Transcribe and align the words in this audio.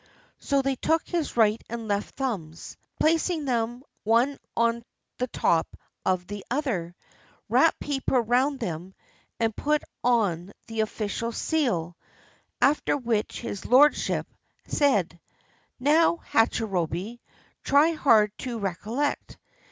So 0.39 0.63
they 0.63 0.77
took 0.77 1.07
his 1.07 1.37
right 1.37 1.63
and 1.69 1.87
left 1.87 2.15
thumbs, 2.15 2.75
placing 2.99 3.45
them 3.45 3.83
one 4.03 4.39
on 4.57 4.83
the 5.19 5.27
top 5.27 5.77
of 6.03 6.25
the 6.25 6.43
other, 6.49 6.95
wrapped 7.49 7.79
paper 7.79 8.19
round 8.19 8.59
them, 8.59 8.95
and 9.39 9.55
put 9.55 9.83
on 10.03 10.53
the 10.65 10.79
official 10.81 11.31
seal, 11.31 11.95
after 12.59 12.97
which 12.97 13.41
his 13.41 13.63
lordship 13.63 14.25
said: 14.65 15.19
"Now, 15.79 16.21
Hachirobei, 16.31 17.19
try 17.63 17.91
hard 17.91 18.35
to 18.39 18.57
recollect! 18.57 19.37